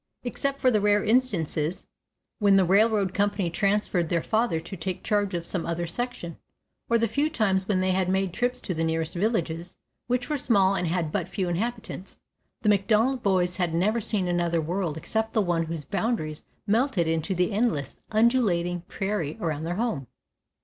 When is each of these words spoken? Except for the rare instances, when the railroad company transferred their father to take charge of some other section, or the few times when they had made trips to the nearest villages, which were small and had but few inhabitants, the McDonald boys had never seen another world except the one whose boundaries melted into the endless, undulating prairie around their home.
Except 0.23 0.59
for 0.59 0.71
the 0.71 0.81
rare 0.81 1.03
instances, 1.03 1.85
when 2.39 2.55
the 2.55 2.65
railroad 2.65 3.13
company 3.13 3.51
transferred 3.51 4.09
their 4.09 4.23
father 4.23 4.59
to 4.59 4.75
take 4.75 5.03
charge 5.03 5.35
of 5.35 5.45
some 5.45 5.63
other 5.63 5.85
section, 5.85 6.37
or 6.89 6.97
the 6.97 7.07
few 7.07 7.29
times 7.29 7.67
when 7.67 7.81
they 7.81 7.91
had 7.91 8.09
made 8.09 8.33
trips 8.33 8.61
to 8.61 8.73
the 8.73 8.83
nearest 8.83 9.13
villages, 9.13 9.77
which 10.07 10.27
were 10.27 10.37
small 10.39 10.73
and 10.73 10.87
had 10.87 11.11
but 11.11 11.27
few 11.27 11.47
inhabitants, 11.47 12.17
the 12.63 12.69
McDonald 12.69 13.21
boys 13.21 13.57
had 13.57 13.75
never 13.75 14.01
seen 14.01 14.27
another 14.27 14.59
world 14.59 14.97
except 14.97 15.33
the 15.33 15.39
one 15.41 15.65
whose 15.67 15.85
boundaries 15.85 16.45
melted 16.65 17.07
into 17.07 17.35
the 17.35 17.51
endless, 17.51 17.99
undulating 18.09 18.81
prairie 18.87 19.37
around 19.39 19.65
their 19.65 19.75
home. 19.75 20.07